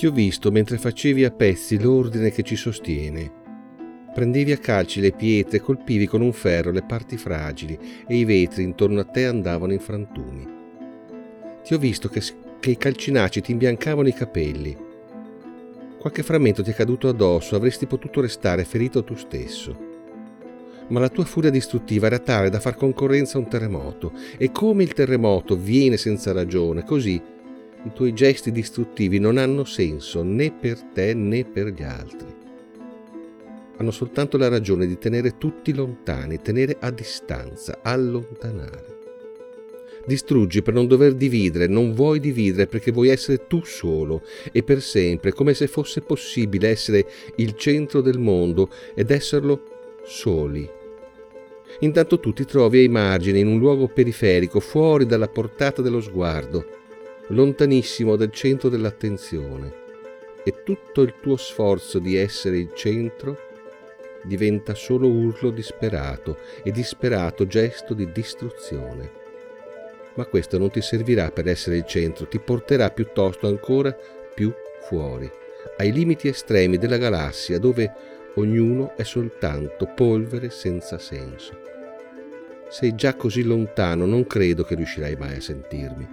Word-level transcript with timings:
Ti 0.00 0.06
ho 0.06 0.12
visto 0.12 0.50
mentre 0.50 0.78
facevi 0.78 1.26
a 1.26 1.30
pezzi 1.30 1.78
l'ordine 1.78 2.30
che 2.30 2.42
ci 2.42 2.56
sostiene. 2.56 3.30
Prendevi 4.14 4.50
a 4.50 4.56
calci 4.56 4.98
le 4.98 5.12
pietre 5.12 5.58
e 5.58 5.60
colpivi 5.60 6.06
con 6.06 6.22
un 6.22 6.32
ferro 6.32 6.70
le 6.70 6.82
parti 6.82 7.18
fragili 7.18 7.78
e 8.08 8.16
i 8.16 8.24
vetri 8.24 8.62
intorno 8.62 9.00
a 9.00 9.04
te 9.04 9.26
andavano 9.26 9.74
in 9.74 9.78
frantumi. 9.78 10.48
Ti 11.62 11.74
ho 11.74 11.78
visto 11.78 12.08
che, 12.08 12.22
che 12.60 12.70
i 12.70 12.78
calcinaci 12.78 13.42
ti 13.42 13.52
imbiancavano 13.52 14.08
i 14.08 14.14
capelli. 14.14 14.74
Qualche 15.98 16.22
frammento 16.22 16.62
ti 16.62 16.70
è 16.70 16.74
caduto 16.74 17.06
addosso, 17.06 17.54
avresti 17.54 17.84
potuto 17.84 18.22
restare 18.22 18.64
ferito 18.64 19.04
tu 19.04 19.16
stesso 19.16 19.88
ma 20.88 20.98
la 20.98 21.08
tua 21.08 21.24
furia 21.24 21.50
distruttiva 21.50 22.08
era 22.08 22.18
tale 22.18 22.50
da 22.50 22.58
far 22.58 22.74
concorrenza 22.74 23.36
a 23.36 23.40
un 23.40 23.48
terremoto, 23.48 24.10
e 24.36 24.50
come 24.50 24.82
il 24.82 24.92
terremoto 24.92 25.54
viene 25.54 25.96
senza 25.96 26.32
ragione, 26.32 26.82
così 26.82 27.22
i 27.84 27.92
tuoi 27.92 28.12
gesti 28.12 28.52
distruttivi 28.52 29.18
non 29.18 29.38
hanno 29.38 29.64
senso 29.64 30.22
né 30.22 30.52
per 30.52 30.80
te 30.82 31.14
né 31.14 31.44
per 31.44 31.68
gli 31.68 31.82
altri. 31.82 32.28
Hanno 33.76 33.90
soltanto 33.90 34.36
la 34.36 34.48
ragione 34.48 34.86
di 34.86 34.98
tenere 34.98 35.38
tutti 35.38 35.74
lontani, 35.74 36.42
tenere 36.42 36.76
a 36.80 36.90
distanza, 36.90 37.78
allontanare. 37.82 38.98
Distruggi 40.06 40.62
per 40.62 40.74
non 40.74 40.86
dover 40.86 41.14
dividere, 41.14 41.66
non 41.66 41.94
vuoi 41.94 42.20
dividere 42.20 42.66
perché 42.66 42.90
vuoi 42.90 43.08
essere 43.08 43.46
tu 43.46 43.62
solo 43.64 44.22
e 44.52 44.62
per 44.62 44.82
sempre, 44.82 45.32
come 45.32 45.54
se 45.54 45.66
fosse 45.66 46.00
possibile 46.00 46.68
essere 46.68 47.06
il 47.36 47.54
centro 47.54 48.00
del 48.00 48.18
mondo 48.18 48.70
ed 48.94 49.10
esserlo 49.10 49.62
soli 50.04 50.78
Intanto 51.80 52.20
tu 52.20 52.32
ti 52.32 52.44
trovi 52.44 52.80
ai 52.80 52.88
margini, 52.88 53.40
in 53.40 53.46
un 53.46 53.58
luogo 53.58 53.88
periferico, 53.88 54.60
fuori 54.60 55.06
dalla 55.06 55.28
portata 55.28 55.80
dello 55.80 56.00
sguardo, 56.00 56.78
lontanissimo 57.30 58.16
dal 58.16 58.30
centro 58.30 58.68
dell'attenzione. 58.68 59.78
E 60.42 60.62
tutto 60.62 61.02
il 61.02 61.14
tuo 61.20 61.36
sforzo 61.36 61.98
di 61.98 62.16
essere 62.16 62.58
il 62.58 62.72
centro 62.74 63.48
diventa 64.22 64.74
solo 64.74 65.08
urlo 65.08 65.50
disperato 65.50 66.38
e 66.62 66.70
disperato 66.70 67.46
gesto 67.46 67.94
di 67.94 68.10
distruzione. 68.10 69.18
Ma 70.14 70.24
questo 70.26 70.58
non 70.58 70.70
ti 70.70 70.80
servirà 70.80 71.30
per 71.30 71.46
essere 71.46 71.76
il 71.76 71.86
centro, 71.86 72.26
ti 72.26 72.38
porterà 72.38 72.90
piuttosto 72.90 73.46
ancora 73.46 73.96
più 74.34 74.52
fuori, 74.82 75.30
ai 75.76 75.92
limiti 75.92 76.28
estremi 76.28 76.78
della 76.78 76.96
galassia 76.96 77.58
dove 77.58 77.92
ognuno 78.34 78.96
è 78.96 79.02
soltanto 79.02 79.86
polvere 79.94 80.50
senza 80.50 80.98
senso. 80.98 81.58
Sei 82.68 82.94
già 82.94 83.14
così 83.14 83.42
lontano, 83.42 84.06
non 84.06 84.26
credo 84.26 84.64
che 84.64 84.74
riuscirai 84.74 85.16
mai 85.16 85.36
a 85.36 85.40
sentirmi. 85.40 86.08